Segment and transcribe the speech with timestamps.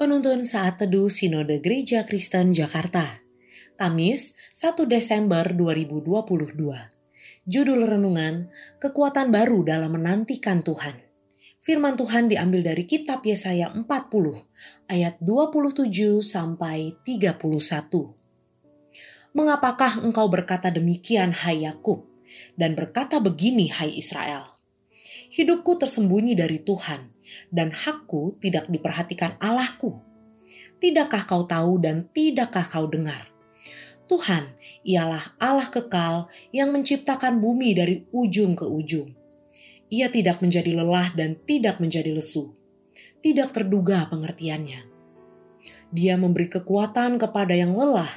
[0.00, 3.20] Penuntun Saat Teduh Sinode Gereja Kristen Jakarta.
[3.76, 6.56] Kamis, 1 Desember 2022.
[7.44, 8.48] Judul renungan,
[8.80, 11.04] Kekuatan Baru dalam Menantikan Tuhan.
[11.60, 13.84] Firman Tuhan diambil dari kitab Yesaya 40
[14.88, 15.92] ayat 27
[16.24, 17.36] sampai 31.
[19.36, 22.08] Mengapakah engkau berkata demikian hai Yakub
[22.56, 24.59] dan berkata begini hai Israel?
[25.30, 27.06] Hidupku tersembunyi dari Tuhan
[27.54, 30.02] dan hakku tidak diperhatikan Allahku.
[30.82, 33.30] Tidakkah kau tahu dan tidakkah kau dengar?
[34.10, 39.14] Tuhan ialah Allah kekal yang menciptakan bumi dari ujung ke ujung.
[39.86, 42.50] Ia tidak menjadi lelah dan tidak menjadi lesu.
[43.22, 44.82] Tidak terduga pengertiannya.
[45.94, 48.10] Dia memberi kekuatan kepada yang lelah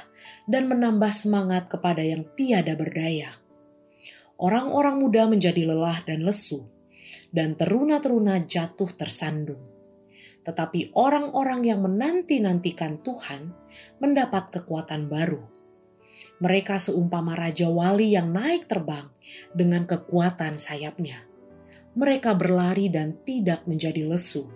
[0.50, 3.30] dan menambah semangat kepada yang tiada berdaya.
[4.34, 6.73] Orang-orang muda menjadi lelah dan lesu,
[7.34, 9.58] dan teruna-teruna jatuh tersandung.
[10.46, 13.50] Tetapi orang-orang yang menanti-nantikan Tuhan
[13.98, 15.42] mendapat kekuatan baru.
[16.38, 19.10] Mereka seumpama raja wali yang naik terbang
[19.50, 21.26] dengan kekuatan sayapnya.
[21.98, 24.46] Mereka berlari dan tidak menjadi lesu.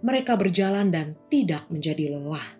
[0.00, 2.56] Mereka berjalan dan tidak menjadi lelah.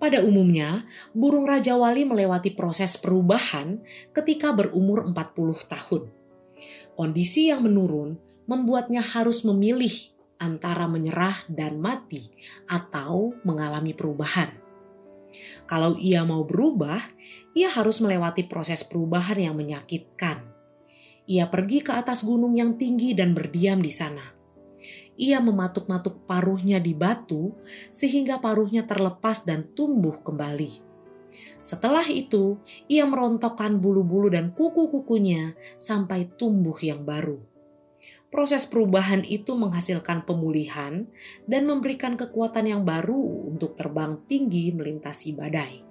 [0.00, 3.84] Pada umumnya, burung raja wali melewati proses perubahan
[4.16, 5.16] ketika berumur 40
[5.68, 6.19] tahun
[6.98, 8.18] Kondisi yang menurun
[8.50, 9.92] membuatnya harus memilih
[10.40, 12.32] antara menyerah dan mati
[12.66, 14.50] atau mengalami perubahan.
[15.70, 16.98] Kalau ia mau berubah,
[17.54, 20.42] ia harus melewati proses perubahan yang menyakitkan.
[21.30, 24.34] Ia pergi ke atas gunung yang tinggi dan berdiam di sana.
[25.20, 27.54] Ia mematuk-matuk paruhnya di batu
[27.92, 30.89] sehingga paruhnya terlepas dan tumbuh kembali.
[31.62, 32.58] Setelah itu,
[32.90, 37.38] ia merontokkan bulu-bulu dan kuku-kukunya sampai tumbuh yang baru.
[38.30, 41.10] Proses perubahan itu menghasilkan pemulihan
[41.50, 45.82] dan memberikan kekuatan yang baru untuk terbang tinggi melintasi badai.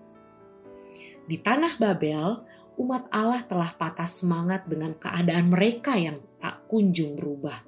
[1.28, 2.42] Di tanah Babel,
[2.80, 7.60] umat Allah telah patah semangat dengan keadaan mereka yang tak kunjung berubah.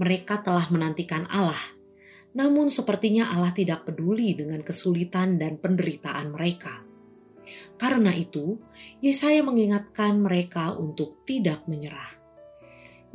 [0.00, 1.75] Mereka telah menantikan Allah
[2.36, 6.84] namun sepertinya Allah tidak peduli dengan kesulitan dan penderitaan mereka.
[7.80, 8.60] Karena itu,
[9.00, 12.20] Yesaya mengingatkan mereka untuk tidak menyerah.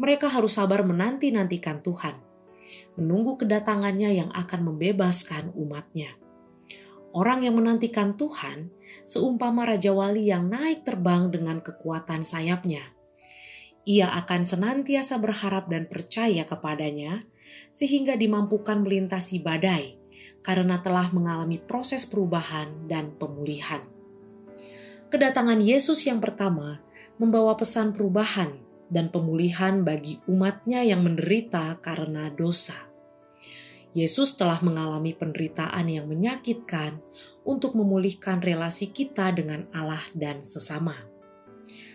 [0.01, 2.17] Mereka harus sabar menanti-nantikan Tuhan,
[2.97, 6.17] menunggu kedatangannya yang akan membebaskan umatnya.
[7.11, 8.71] Orang yang menantikan Tuhan
[9.03, 12.95] seumpama Raja Wali yang naik terbang dengan kekuatan sayapnya.
[13.83, 17.21] Ia akan senantiasa berharap dan percaya kepadanya
[17.69, 19.97] sehingga dimampukan melintasi badai
[20.41, 23.81] karena telah mengalami proses perubahan dan pemulihan.
[25.12, 26.79] Kedatangan Yesus yang pertama
[27.19, 28.57] membawa pesan perubahan
[28.91, 32.75] dan pemulihan bagi umatnya yang menderita karena dosa.
[33.91, 37.03] Yesus telah mengalami penderitaan yang menyakitkan
[37.44, 40.95] untuk memulihkan relasi kita dengan Allah dan sesama.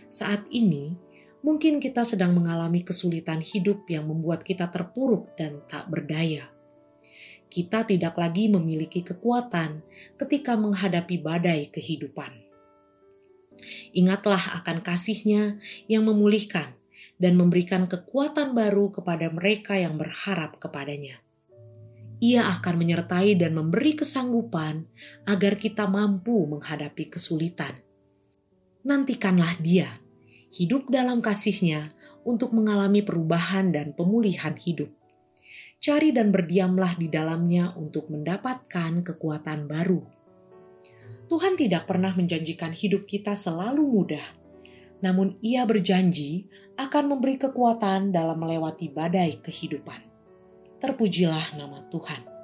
[0.06, 1.00] Saat ini,
[1.46, 6.50] mungkin kita sedang mengalami kesulitan hidup yang membuat kita terpuruk dan tak berdaya.
[7.46, 9.86] Kita tidak lagi memiliki kekuatan
[10.18, 12.34] ketika menghadapi badai kehidupan.
[13.94, 16.74] Ingatlah akan kasihnya yang memulihkan
[17.22, 21.22] dan memberikan kekuatan baru kepada mereka yang berharap kepadanya.
[22.18, 24.90] Ia akan menyertai dan memberi kesanggupan
[25.30, 27.78] agar kita mampu menghadapi kesulitan.
[28.84, 30.05] Nantikanlah Dia
[30.52, 31.90] hidup dalam kasihnya
[32.26, 34.90] untuk mengalami perubahan dan pemulihan hidup.
[35.78, 40.02] Cari dan berdiamlah di dalamnya untuk mendapatkan kekuatan baru.
[41.26, 44.26] Tuhan tidak pernah menjanjikan hidup kita selalu mudah,
[45.02, 46.46] namun Ia berjanji
[46.78, 50.00] akan memberi kekuatan dalam melewati badai kehidupan.
[50.78, 52.35] Terpujilah nama Tuhan.